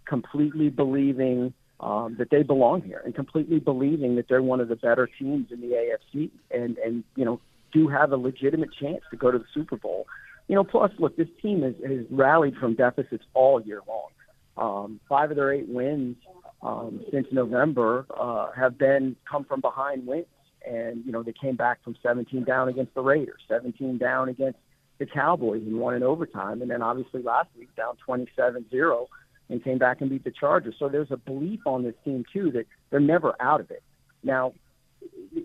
[0.06, 4.76] completely believing um, that they belong here, and completely believing that they're one of the
[4.76, 7.40] better teams in the AFC, and and you know
[7.72, 10.08] do have a legitimate chance to go to the Super Bowl.
[10.48, 14.10] You know, plus look, this team has, has rallied from deficits all year long.
[14.58, 16.18] Um, five of their eight wins
[16.62, 20.26] um, since November uh, have been come from behind wins,
[20.66, 24.60] and you know they came back from 17 down against the Raiders, 17 down against
[25.00, 29.08] the Cowboys, and won in overtime, and then obviously last week down 27-0
[29.50, 30.76] and came back and beat the Chargers.
[30.80, 33.84] So there's a belief on this team too that they're never out of it.
[34.24, 34.54] Now,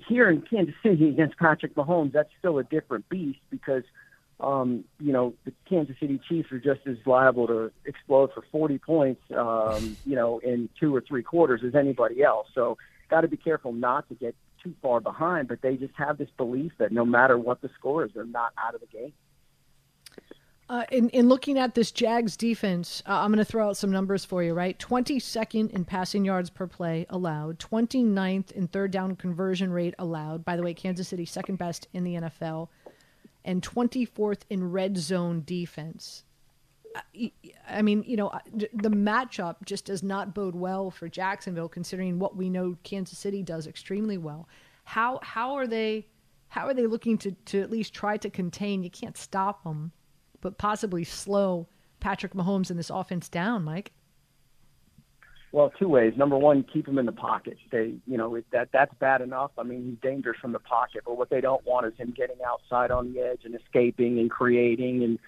[0.08, 3.82] here in Kansas City against Patrick Mahomes, that's still a different beast because
[4.40, 8.78] um, you know, the Kansas City Chiefs are just as liable to explode for 40
[8.78, 12.46] points, um, you know, in two or three quarters as anybody else.
[12.54, 12.78] So,
[13.10, 15.48] got to be careful not to get too far behind.
[15.48, 18.52] But they just have this belief that no matter what the score is, they're not
[18.58, 19.12] out of the game.
[20.70, 23.90] Uh, in, in looking at this Jags defense, uh, I'm going to throw out some
[23.90, 24.78] numbers for you, right?
[24.78, 30.44] 22nd in passing yards per play allowed, 29th in third down conversion rate allowed.
[30.44, 32.68] By the way, Kansas City second best in the NFL
[33.48, 36.22] and 24th in red zone defense.
[37.66, 42.36] I mean, you know, the matchup just does not bode well for Jacksonville, considering what
[42.36, 44.48] we know Kansas City does extremely well.
[44.84, 46.06] How how are they
[46.48, 48.82] how are they looking to to at least try to contain?
[48.82, 49.92] You can't stop them,
[50.42, 51.68] but possibly slow
[52.00, 53.92] Patrick Mahomes and this offense down, Mike.
[55.50, 56.12] Well, two ways.
[56.16, 57.56] Number one, keep him in the pocket.
[57.70, 59.50] They, you know, that that's bad enough.
[59.56, 62.36] I mean, he's dangerous from the pocket, but what they don't want is him getting
[62.46, 65.02] outside on the edge and escaping and creating.
[65.02, 65.18] And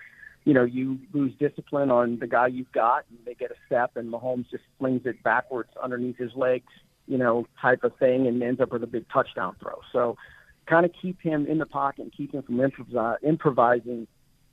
[0.45, 3.97] you know, you lose discipline on the guy you've got, and they get a step,
[3.97, 6.73] and Mahomes just flings it backwards underneath his legs,
[7.07, 9.81] you know, type of thing, and ends up with a big touchdown throw.
[9.93, 10.17] So,
[10.67, 14.07] kind of keep him in the pocket and keep him from improvising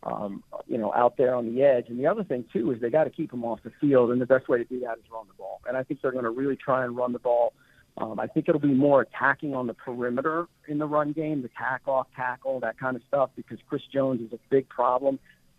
[0.03, 1.85] um, you know, out there on the edge.
[1.89, 4.21] And the other thing too is they got to keep them off the field, and
[4.21, 5.61] the best way to do that is run the ball.
[5.67, 7.53] And I think they're going to really try and run the ball.
[7.97, 11.49] Um, I think it'll be more attacking on the perimeter in the run game, the
[11.57, 15.17] tack off tackle, that kind of stuff, because Chris Jones is a big problem.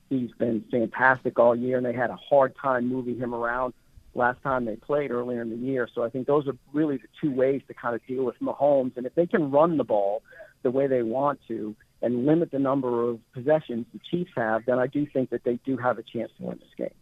[0.08, 3.74] He's been fantastic all year, and they had a hard time moving him around
[4.14, 5.88] last time they played earlier in the year.
[5.92, 8.96] So I think those are really the two ways to kind of deal with Mahomes.
[8.96, 10.22] And if they can run the ball
[10.62, 14.78] the way they want to, and limit the number of possessions the Chiefs have, then
[14.78, 16.94] I do think that they do have a chance to win this game.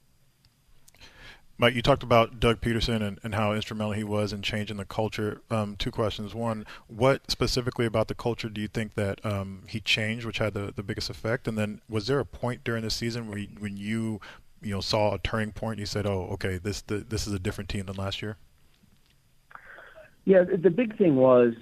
[1.58, 4.84] Mike, you talked about Doug Pederson and, and how instrumental he was in changing the
[4.84, 5.40] culture.
[5.50, 6.34] Um, two questions.
[6.34, 10.52] One, what specifically about the culture do you think that um, he changed, which had
[10.52, 11.48] the, the biggest effect?
[11.48, 14.20] And then, was there a point during the season where when you
[14.60, 17.38] you know saw a turning point you said, "Oh, okay, this the, this is a
[17.38, 18.36] different team than last year"?
[20.26, 21.54] Yeah, the big thing was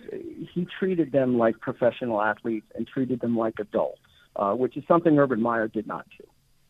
[0.55, 4.01] he treated them like professional athletes and treated them like adults,
[4.37, 6.25] uh, which is something Urban Meyer did not do.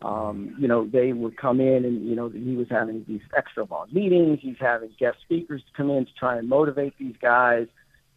[0.04, 3.64] Um, you know, they would come in and, you know, he was having these extra
[3.64, 4.40] long meetings.
[4.42, 7.68] He's having guest speakers come in to try and motivate these guys.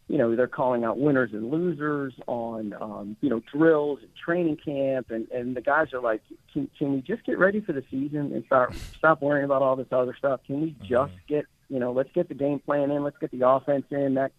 [0.08, 4.58] You know, they're calling out winners and losers on, um, you know, drills and training
[4.58, 5.12] camp.
[5.12, 8.34] And, and the guys are like, can, can we just get ready for the season
[8.34, 10.42] and start, stop worrying about all this other stuff?
[10.48, 13.48] Can we just get, you know, let's get the game plan in, let's get the
[13.48, 14.32] offense in, that,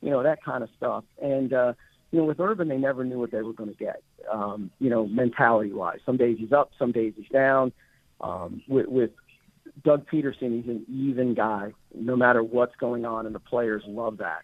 [0.00, 1.04] you know, that kind of stuff.
[1.20, 1.72] And, uh,
[2.10, 4.02] you know, with Urban, they never knew what they were going to get.
[4.30, 7.72] Um, you know, mentality wise, some days he's up, some days he's down.
[8.20, 9.10] Um, with, with
[9.82, 14.18] Doug Pederson, he's an even guy, no matter what's going on, and the players love
[14.18, 14.42] that.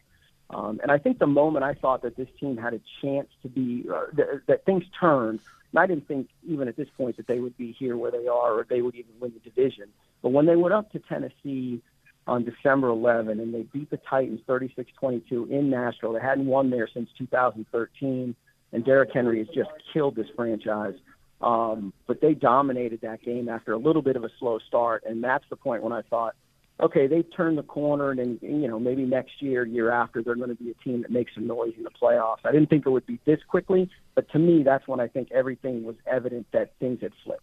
[0.51, 3.49] Um, and I think the moment I thought that this team had a chance to
[3.49, 5.39] be, uh, th- that things turned,
[5.73, 8.27] and I didn't think even at this point that they would be here where they
[8.27, 9.89] are or they would even win the division.
[10.23, 11.81] But when they went up to Tennessee
[12.31, 16.13] on December 11, and they beat the Titans 36-22 in Nashville.
[16.13, 18.37] They hadn't won there since 2013,
[18.73, 20.95] and Derrick Henry has just killed this franchise.
[21.41, 25.25] Um, but they dominated that game after a little bit of a slow start, and
[25.25, 26.37] that's the point when I thought,
[26.79, 30.37] okay, they've turned the corner, and, and you know maybe next year, year after, they're
[30.37, 32.45] going to be a team that makes some noise in the playoffs.
[32.45, 35.33] I didn't think it would be this quickly, but to me, that's when I think
[35.33, 37.43] everything was evident that things had flipped.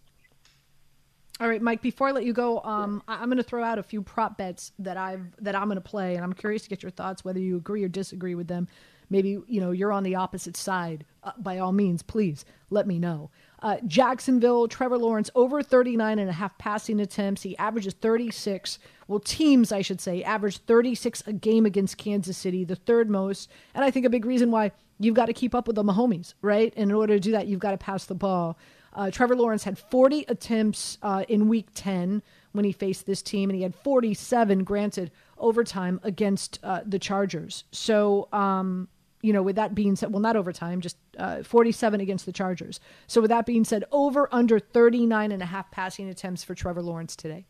[1.39, 1.82] All right, Mike.
[1.82, 4.38] Before I let you go, um, I- am going to throw out a few prop
[4.38, 7.23] bets that I've that I'm going to play, and I'm curious to get your thoughts,
[7.23, 8.67] whether you agree or disagree with them.
[9.10, 11.06] Maybe you know you're on the opposite side.
[11.23, 13.30] Uh, by all means, please let me know.
[13.62, 17.43] Uh, Jacksonville, Trevor Lawrence over 39 and a half passing attempts.
[17.43, 18.80] He averages 36.
[19.08, 23.50] Well, teams, I should say, average 36 a game against Kansas City, the third most.
[23.73, 26.34] And I think a big reason why you've got to keep up with the Mahomes,
[26.41, 26.73] right?
[26.76, 28.58] And in order to do that, you've got to pass the ball.
[28.97, 33.49] Uh, Trevor Lawrence had 40 attempts uh, in week 10 when he faced this team,
[33.51, 37.63] and he had 47, granted, overtime against uh, the Chargers.
[37.71, 38.88] So, um,
[39.21, 42.79] you know, with that being said, well, not overtime, just uh, 47 against the Chargers.
[43.05, 46.81] So, with that being said, over under 39 and a half passing attempts for Trevor
[46.81, 47.45] Lawrence today.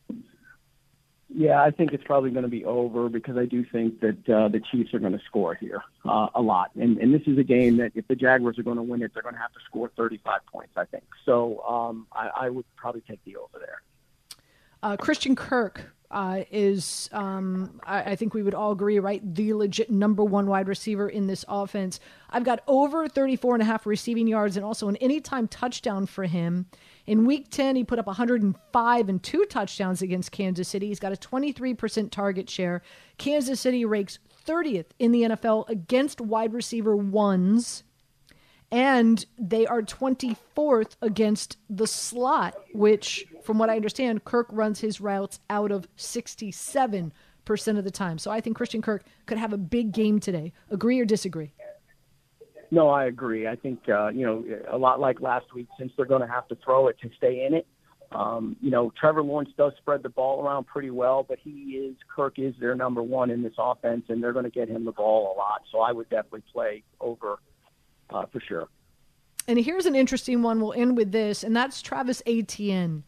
[1.39, 4.47] Yeah, I think it's probably going to be over because I do think that uh,
[4.47, 7.43] the Chiefs are going to score here uh, a lot, and and this is a
[7.43, 9.59] game that if the Jaguars are going to win it, they're going to have to
[9.67, 10.73] score 35 points.
[10.75, 11.61] I think so.
[11.61, 13.83] Um, I, I would probably take the over there.
[14.81, 19.21] Uh, Christian Kirk uh, is, um, I, I, think we would all agree, right?
[19.35, 21.99] The legit number one wide receiver in this offense.
[22.29, 26.23] I've got over 34 and a half receiving yards and also an anytime touchdown for
[26.23, 26.67] him.
[27.07, 30.87] In week 10, he put up 105 and two touchdowns against Kansas City.
[30.87, 32.81] He's got a 23% target share.
[33.17, 37.83] Kansas City ranks 30th in the NFL against wide receiver ones
[38.71, 44.99] and they are 24th against the slot, which, from what I understand, Kirk runs his
[44.99, 47.11] routes out of 67%
[47.77, 48.17] of the time.
[48.17, 50.51] So I think Christian Kirk could have a big game today.
[50.69, 51.53] Agree or disagree?
[52.69, 53.47] No, I agree.
[53.47, 56.47] I think, uh, you know, a lot like last week, since they're going to have
[56.49, 57.65] to throw it to stay in it,
[58.11, 61.95] um, you know, Trevor Lawrence does spread the ball around pretty well, but he is,
[62.13, 64.91] Kirk is their number one in this offense, and they're going to get him the
[64.91, 65.63] ball a lot.
[65.71, 67.39] So I would definitely play over
[68.09, 68.67] uh, for sure.
[69.47, 70.61] And here's an interesting one.
[70.61, 73.03] We'll end with this, and that's Travis Etienne.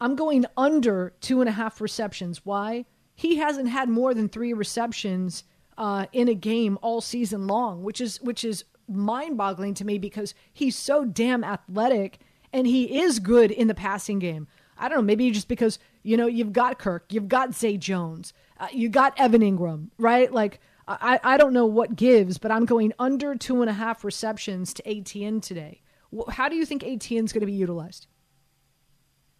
[0.00, 2.44] I'm going under two and a half receptions.
[2.44, 2.84] Why?
[3.14, 5.44] He hasn't had more than three receptions
[5.78, 10.34] uh, in a game all season long, which is which is mind-boggling to me because
[10.52, 12.18] he's so damn athletic
[12.52, 14.46] and he is good in the passing game.
[14.78, 18.32] I don't know, maybe just because you know you've got Kirk, you've got Zay Jones,
[18.58, 20.32] uh, you got Evan Engram, right?
[20.32, 24.04] Like I, I don't know what gives, but I'm going under two and a half
[24.04, 25.82] receptions to Etienne today.
[26.30, 28.06] How do you think Etienne's going to be utilized?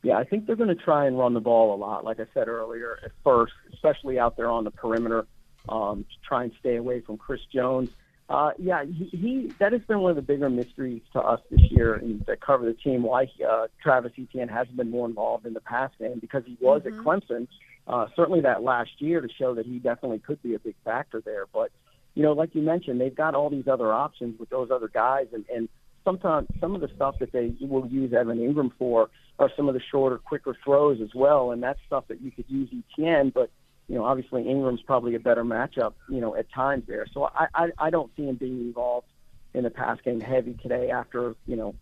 [0.03, 2.27] Yeah, I think they're going to try and run the ball a lot, like I
[2.35, 5.27] said earlier, at first, especially out there on the perimeter,
[5.69, 7.91] um, to try and stay away from Chris Jones.
[8.29, 11.61] Uh, yeah, he, he that has been one of the bigger mysteries to us this
[11.71, 13.05] year and that cover the team.
[13.05, 16.83] Why uh, Travis Etienne hasn't been more involved in the pass game because he was
[16.83, 16.99] mm-hmm.
[16.99, 17.47] at Clemson
[17.87, 21.21] uh, certainly that last year to show that he definitely could be a big factor
[21.25, 21.45] there.
[21.53, 21.71] But
[22.15, 25.27] you know, like you mentioned, they've got all these other options with those other guys,
[25.33, 25.69] and and
[26.05, 29.75] sometimes some of the stuff that they will use Evan Engram for are some of
[29.75, 33.51] the shorter, quicker throws as well, and that's stuff that you could use Etienne, but
[33.89, 37.07] you know, obviously Engram's probably a better matchup, you know, at times there.
[37.13, 39.07] So I, I, I don't see him being involved
[39.55, 41.75] in the pass game heavy today after, you know,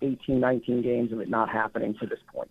[0.00, 2.50] 18, 19 games of it not happening to this point.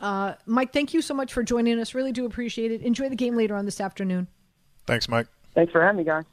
[0.00, 1.94] Uh, Mike, thank you so much for joining us.
[1.94, 2.82] Really do appreciate it.
[2.82, 4.26] Enjoy the game later on this afternoon.
[4.86, 5.28] Thanks, Mike.
[5.54, 6.24] Thanks for having me, guys.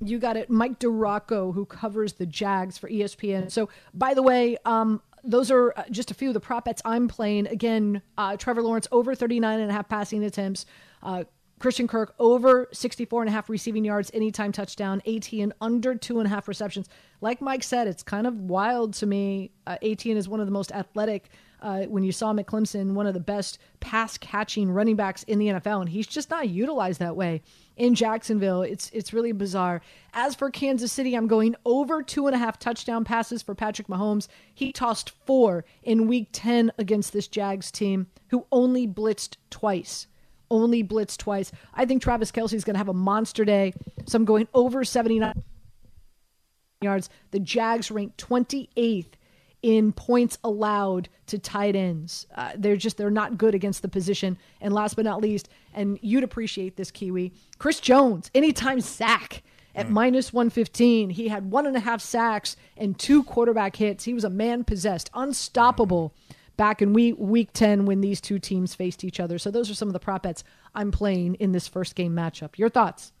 [0.00, 0.50] You got it.
[0.50, 3.50] Mike DiRocco, who covers the Jags for ESPN.
[3.50, 6.82] So, by the way, um, those are uh, just a few of the prop bets
[6.84, 7.46] I'm playing.
[7.46, 10.66] Again, uh, Trevor Lawrence over 39 and a half passing attempts.
[11.02, 11.24] Uh,
[11.58, 15.00] Christian Kirk over 64 and a half receiving yards, anytime touchdown.
[15.06, 16.88] Etienne under two and a half receptions.
[17.20, 19.52] Like Mike said, it's kind of wild to me.
[19.66, 21.30] Uh, Etienne is one of the most athletic
[21.64, 25.46] uh, when you saw McClimson, one of the best pass catching running backs in the
[25.46, 27.40] NFL, and he's just not utilized that way
[27.78, 28.60] in Jacksonville.
[28.60, 29.80] It's it's really bizarre.
[30.12, 33.88] As for Kansas City, I'm going over two and a half touchdown passes for Patrick
[33.88, 34.28] Mahomes.
[34.52, 40.06] He tossed four in Week 10 against this Jags team, who only blitzed twice.
[40.50, 41.50] Only blitzed twice.
[41.72, 43.72] I think Travis Kelce is going to have a monster day.
[44.04, 45.42] So I'm going over 79
[46.82, 47.08] yards.
[47.30, 49.14] The Jags rank 28th
[49.64, 52.26] in points allowed to tight ends.
[52.34, 54.36] Uh, they're just they're not good against the position.
[54.60, 59.42] And last but not least, and you'd appreciate this Kiwi, Chris Jones, anytime sack
[59.74, 59.90] at mm.
[59.90, 61.08] minus 115.
[61.08, 64.04] He had one and a half sacks and two quarterback hits.
[64.04, 66.14] He was a man possessed, unstoppable
[66.58, 69.38] back in week week 10 when these two teams faced each other.
[69.38, 72.58] So those are some of the prop bets I'm playing in this first game matchup.
[72.58, 73.13] Your thoughts?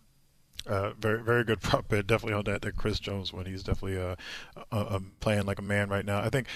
[0.66, 2.06] Uh, very very good prop bet.
[2.06, 3.46] Definitely on that, that Chris Jones one.
[3.46, 4.16] He's definitely uh,
[4.72, 6.20] uh, playing like a man right now.
[6.20, 6.48] I think.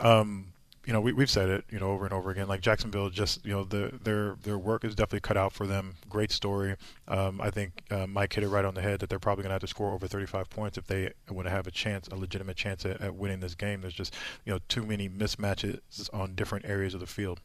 [0.00, 0.48] Um,
[0.86, 2.46] you know, we, we've said it, you know, over and over again.
[2.46, 5.94] Like Jacksonville, just you know, the, their their work is definitely cut out for them.
[6.08, 6.76] Great story.
[7.08, 9.50] Um, I think uh, Mike hit it right on the head that they're probably going
[9.50, 12.16] to have to score over 35 points if they want to have a chance, a
[12.16, 13.80] legitimate chance at, at winning this game.
[13.80, 15.80] There's just you know too many mismatches
[16.12, 17.40] on different areas of the field.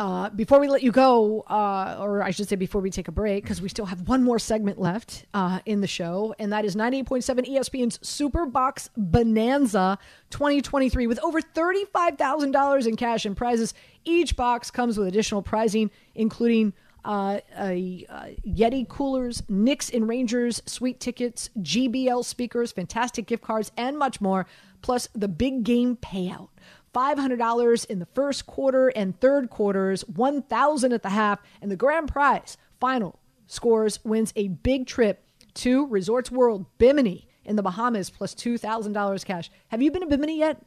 [0.00, 3.12] Uh, before we let you go, uh, or I should say before we take a
[3.12, 6.64] break, because we still have one more segment left uh, in the show, and that
[6.64, 9.98] is 98.7 ESPN's Super Box Bonanza
[10.30, 13.74] 2023 with over $35,000 in cash and prizes.
[14.06, 16.72] Each box comes with additional prizing, including
[17.04, 23.70] uh, a, uh, Yeti coolers, Knicks and Rangers, suite tickets, JBL speakers, fantastic gift cards,
[23.76, 24.46] and much more,
[24.80, 26.48] plus the big game payout.
[26.94, 32.08] $500 in the first quarter and third quarters, 1000 at the half, and the grand
[32.08, 35.24] prize, final scores wins a big trip
[35.54, 39.50] to Resorts World Bimini in the Bahamas plus $2,000 cash.
[39.68, 40.62] Have you been to Bimini yet?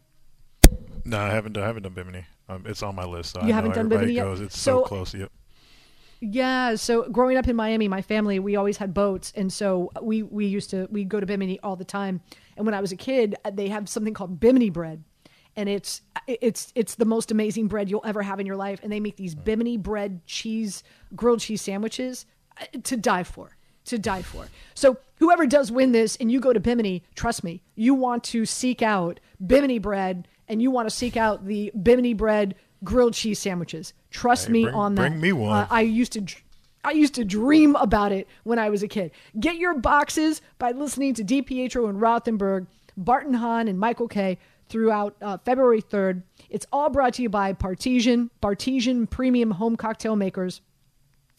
[1.06, 1.58] No, I haven't.
[1.58, 2.26] I haven't done Bimini.
[2.48, 3.34] Um, it's on my list.
[3.34, 4.40] So you I haven't done Bimini goes.
[4.40, 4.46] yet.
[4.46, 5.14] It's so, so close.
[5.14, 5.32] Yep.
[6.22, 10.24] Yeah, so growing up in Miami, my family we always had boats, and so we
[10.24, 12.22] we used to we go to Bimini all the time.
[12.56, 15.04] And when I was a kid, they have something called Bimini bread,
[15.56, 18.80] and it's it's it's the most amazing bread you'll ever have in your life.
[18.84, 20.84] And they make these bimini bread cheese
[21.16, 22.26] grilled cheese sandwiches
[22.60, 24.48] uh, to die for, to die for.
[24.74, 28.46] So whoever does win this, and you go to Bimini, trust me, you want to
[28.46, 33.40] seek out Bimini bread, and you want to seek out the Bimini bread grilled cheese
[33.40, 33.94] sandwiches.
[34.12, 35.10] Trust hey, me bring, on that.
[35.10, 35.64] Bring me one.
[35.64, 36.26] Uh, I used to.
[36.86, 39.12] I used to dream about it when I was a kid.
[39.40, 44.38] Get your boxes by listening to DiPietro and Rothenberg, Bart and Hahn and Michael Kay
[44.74, 46.24] throughout uh, February 3rd.
[46.50, 50.62] It's all brought to you by Bartesian, Bartesian Premium Home Cocktail Makers.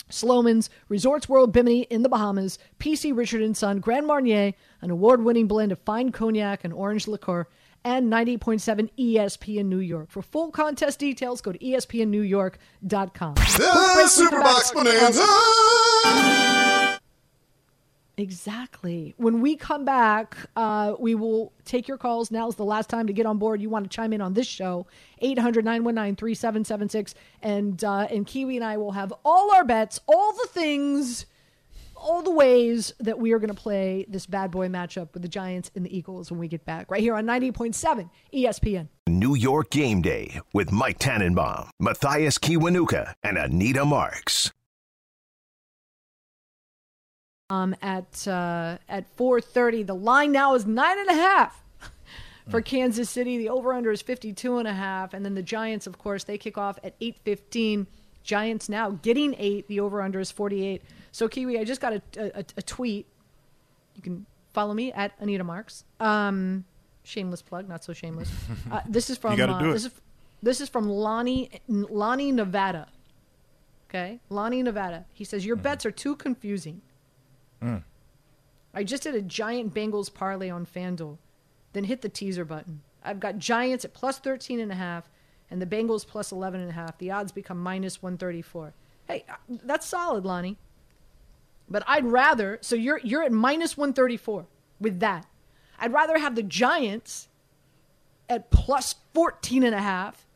[0.09, 5.49] Sloman's, Resorts World Bimini in the Bahamas, PC Richard & Son, Grand Marnier, an award-winning
[5.49, 7.49] blend of fine cognac and orange liqueur,
[7.85, 10.11] and 90.7 ESPN New York.
[10.11, 13.35] For full contest details, go to espnnewyork.com.
[13.35, 16.34] The Superbox Bonanza!
[18.17, 19.15] Exactly.
[19.17, 22.31] When we come back, uh, we will take your calls.
[22.31, 23.61] Now's the last time to get on board.
[23.61, 24.87] You want to chime in on this show,
[25.21, 27.15] 800 919 3776.
[27.43, 31.27] And, uh, and Kiwi and I will have all our bets, all the things,
[31.97, 35.29] all the ways that we are going to play this bad boy matchup with the
[35.29, 38.89] Giants and the Eagles when we get back, right here on 90.7 ESPN.
[39.09, 44.53] New York Game Day with Mike Tannenbaum, Mathias Kiwanuka, and Anita Marks
[47.51, 49.87] um, at uh, at 4:30.
[49.87, 51.63] The line now is nine and a half
[52.49, 52.65] for mm.
[52.65, 53.39] Kansas City.
[53.39, 56.59] The over/under is 52 and a half, and then the Giants, of course, they kick
[56.59, 57.87] off at 8:15.
[58.23, 59.69] Giants now getting eight.
[59.69, 60.83] The over/under is 48.
[61.13, 63.07] So Kiwi, I just got a, a, a tweet.
[63.97, 65.85] You can follow me at Anita Marks.
[66.01, 66.65] Um,
[67.03, 68.31] shameless plug, not so shameless.
[68.71, 69.91] Uh, this is from uh, this is
[70.43, 72.89] this is from Lonnie Lonnie Nevada.
[73.91, 75.05] Okay, Lonnie Nevada.
[75.13, 75.63] He says your mm-hmm.
[75.65, 76.81] bets are too confusing.
[77.63, 77.83] Mm.
[78.73, 81.19] I just did a giant Bengals parlay on FanDuel,
[81.73, 82.83] then hit the teaser button.
[83.05, 85.09] I've got Giants at plus 13 and a half
[85.51, 86.99] and the Bengals plus 11 and a half.
[86.99, 88.73] The odds become minus 134.
[89.07, 89.35] Hey, uh,
[89.65, 90.57] that's solid, Lonnie.
[91.69, 94.47] But I'd rather so you're you're at minus 134
[94.81, 95.27] with that.
[95.79, 97.29] I'd rather have the Giants
[98.29, 100.27] at plus 14 and a half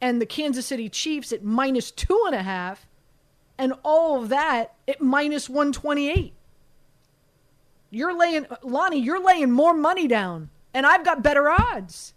[0.00, 2.86] and the Kansas City Chiefs at minus two and a half,
[3.58, 6.32] and all of that at minus 128.
[7.90, 12.14] You're laying, Lonnie, you're laying more money down, and I've got better odds.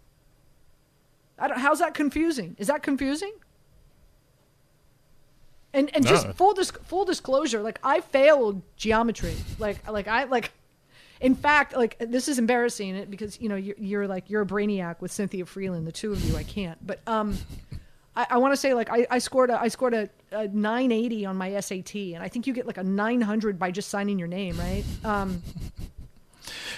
[1.38, 2.56] how's that confusing?
[2.58, 3.32] Is that confusing?
[5.72, 6.10] And and no.
[6.10, 9.34] just full dis- full disclosure, like I failed geometry.
[9.58, 10.52] Like like I like
[11.20, 15.00] in fact, like this is embarrassing because you know you're, you're, like you're a brainiac
[15.00, 16.36] with Cynthia Freeland, the two of you.
[16.36, 17.38] I can't, but um,
[18.16, 21.26] I, I want to say like I, I scored a, I scored a, a 980
[21.26, 24.28] on my SAT, and I think you get like a 900 by just signing your
[24.28, 24.84] name, right?
[25.04, 25.42] Um,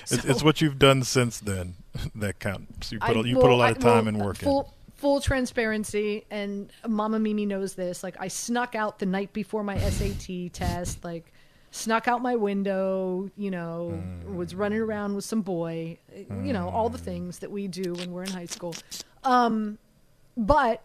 [0.05, 1.75] so, it's, what you've done since then
[2.15, 2.93] that counts.
[2.93, 4.67] You put a, you well, put a lot of time and work full, in.
[4.97, 8.03] Full transparency, and Mama Mimi knows this.
[8.03, 11.33] Like I snuck out the night before my SAT test, like
[11.71, 14.35] snuck out my window, you know, mm.
[14.35, 15.99] was running around with some boy,
[16.43, 18.75] you know, all the things that we do when we're in high school.
[19.25, 19.77] Um,
[20.37, 20.83] but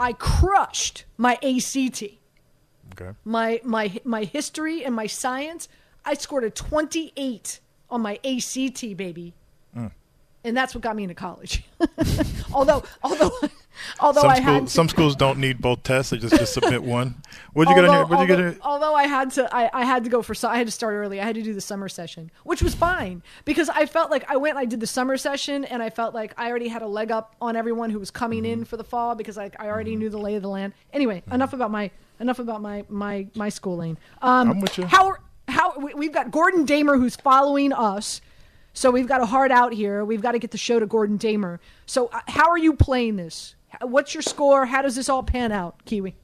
[0.00, 2.02] I crushed my ACT.
[2.92, 3.16] Okay.
[3.24, 5.68] My my my history and my science,
[6.04, 9.34] I scored a 28 on my ACT, baby.
[9.76, 9.92] Mm.
[10.44, 11.64] And that's what got me into college.
[12.52, 13.32] although although
[14.00, 16.52] Although some I school, had to, some schools don't need both tests; they just just
[16.52, 17.16] submit one.
[17.52, 18.60] What'd you although, get What'd although, you get?
[18.62, 20.34] Although I had to, I, I had to go for.
[20.46, 21.20] I had to start early.
[21.20, 24.36] I had to do the summer session, which was fine because I felt like I
[24.36, 24.56] went.
[24.56, 27.34] I did the summer session, and I felt like I already had a leg up
[27.40, 28.60] on everyone who was coming mm-hmm.
[28.60, 30.00] in for the fall because like I already mm-hmm.
[30.00, 30.72] knew the lay of the land.
[30.92, 31.34] Anyway, mm-hmm.
[31.34, 33.96] enough about my enough about my my my schooling.
[34.22, 34.86] Um, I'm with you.
[34.86, 35.16] How
[35.48, 38.20] how we've got Gordon Damer who's following us.
[38.74, 40.04] So we've got a hard out here.
[40.04, 41.58] We've got to get the show to Gordon Damer.
[41.86, 43.56] So uh, how are you playing this?
[43.82, 44.66] What's your score?
[44.66, 46.14] How does this all pan out, Kiwi?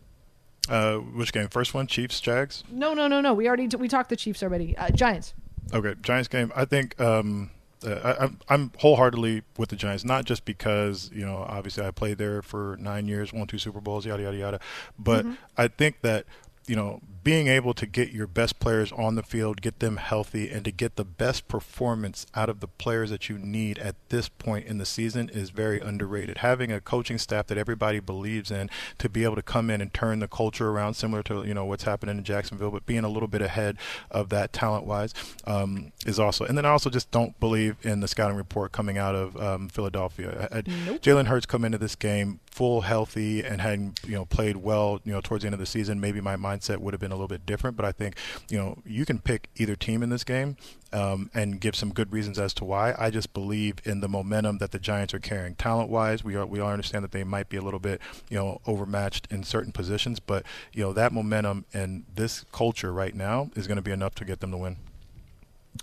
[0.69, 1.49] Uh, which game?
[1.49, 2.65] First one, Chiefs, Jags.
[2.71, 3.35] No, no, no, no.
[3.35, 4.77] We already we talked the Chiefs already.
[4.77, 5.35] Uh, Giants.
[5.73, 6.53] Okay, Giants game.
[6.57, 7.51] I think um,
[7.87, 11.91] uh, I, am I'm wholeheartedly with the Giants, not just because you know obviously I
[11.91, 14.61] played there for nine years, won two Super Bowls, yada yada yada,
[14.99, 15.35] but mm-hmm.
[15.57, 16.25] I think that
[16.67, 20.51] you know being able to get your best players on the field, get them healthy,
[20.51, 24.29] and to get the best performance out of the players that you need at this
[24.29, 26.39] point in the season is very underrated.
[26.39, 28.69] Having a coaching staff that everybody believes in
[28.99, 31.65] to be able to come in and turn the culture around, similar to you know
[31.65, 33.79] what's happening in Jacksonville, but being a little bit ahead
[34.11, 35.15] of that talent-wise
[35.47, 36.45] um, is also.
[36.45, 39.71] And then I also just don't believe in the scouting report coming out of um,
[39.71, 40.47] Philadelphia.
[40.53, 41.01] Nope.
[41.01, 45.11] Jalen Hurts come into this game full healthy and hadn't you know played well you
[45.11, 45.99] know towards the end of the season.
[45.99, 47.77] Maybe my mindset would have been a little bit different.
[47.77, 48.17] But I think
[48.49, 50.57] you know you can pick either team in this game
[50.93, 52.95] um, and give some good reasons as to why.
[52.99, 55.55] I just believe in the momentum that the Giants are carrying.
[55.55, 58.39] Talent wise, we are we all understand that they might be a little bit you
[58.39, 63.51] know overmatched in certain positions, but you know that momentum and this culture right now
[63.55, 64.77] is going to be enough to get them to win.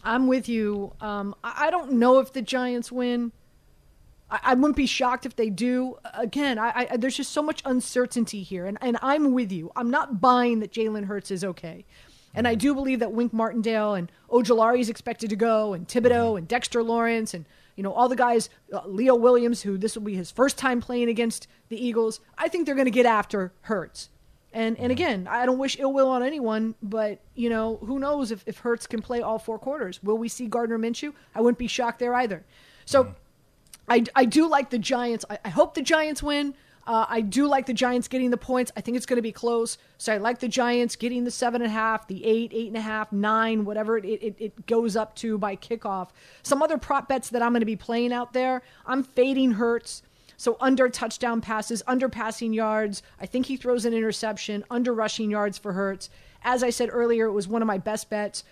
[0.04, 0.94] I'm with you.
[1.02, 3.32] Um, I don't know if the Giants win.
[4.32, 5.98] I, I wouldn't be shocked if they do.
[6.14, 9.72] Again, I, I, there's just so much uncertainty here, and, and I'm with you.
[9.76, 11.86] I'm not buying that Jalen Hurts is okay.
[12.34, 12.60] And I mm-hmm.
[12.60, 16.38] do believe that Wink Martindale and Ojulari is expected to go, and Thibodeaux mm-hmm.
[16.38, 20.04] and Dexter Lawrence, and you know all the guys, uh, Leo Williams, who this will
[20.04, 22.22] be his first time playing against the Eagles.
[22.38, 24.10] I think they're going to get after Hurts.
[24.54, 24.92] And and mm-hmm.
[24.92, 28.60] again, I don't wish ill will on anyone, but you know who knows if if
[28.60, 30.02] Hurts can play all four quarters?
[30.02, 31.14] Will we see Gardner Minshew?
[31.36, 32.46] I wouldn't be shocked there either.
[32.86, 33.14] So
[33.92, 35.26] I, I do like the Giants.
[35.30, 36.54] I, I hope the Giants win.
[36.88, 38.72] Uh, I do like the Giants getting the points.
[38.78, 39.78] I think it's going to be close.
[39.98, 42.78] So I like the Giants getting the seven and a half, the eight, eight and
[42.78, 46.12] a half, nine, whatever it, it, it goes up to by kickoff.
[46.42, 48.62] Some other prop bets that I'm going to be playing out there.
[48.86, 50.04] I'm fading Hurts.
[50.38, 53.04] So under touchdown passes, under passing yards.
[53.20, 56.10] I think he throws an interception, under rushing yards for Hurts.
[56.44, 58.44] As I said earlier, it was one of my best bets.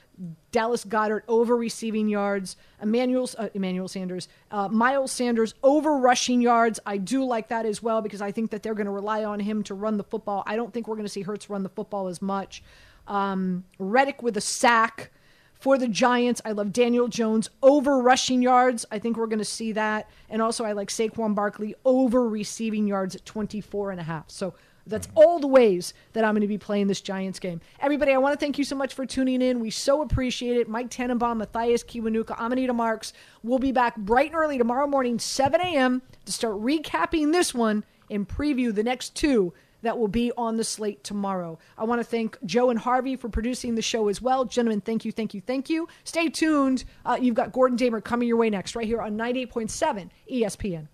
[0.51, 2.55] Dallas Goedert over receiving yards.
[2.81, 6.79] Emmanuel, uh, Emmanuel Sanders, uh, Miles Sanders over rushing yards.
[6.85, 9.39] I do like that as well because I think that they're going to rely on
[9.39, 10.43] him to run the football.
[10.45, 12.63] I don't think we're going to see Hurts run the football as much.
[13.07, 15.11] Um, Reddick with a sack
[15.59, 16.41] for the Giants.
[16.45, 18.85] I love Daniel Jones over rushing yards.
[18.91, 20.09] I think we're going to see that.
[20.29, 24.29] And also, I like Saquon Barkley over receiving yards at 24 and a half.
[24.29, 24.53] So
[24.89, 27.61] that's all the ways that I'm going to be playing this Giants game.
[27.79, 29.59] Everybody, I want to thank you so much for tuning in.
[29.59, 30.67] We so appreciate it.
[30.67, 33.13] Mike Tannenbaum, Mathias Kiwanuka, and Anita Marks.
[33.43, 37.83] We'll be back bright and early tomorrow morning, 7 a.m., to start recapping this one
[38.09, 41.57] and preview the next two that will be on the slate tomorrow.
[41.77, 44.45] I want to thank Joe and Harvey for producing the show as well.
[44.45, 45.87] Gentlemen, thank you, thank you, thank you.
[46.03, 46.83] Stay tuned.
[47.05, 50.87] Uh, you've got Gordon Damer coming your way next, right here on 98.7 ESPN.